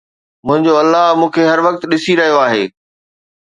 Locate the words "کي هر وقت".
1.35-1.81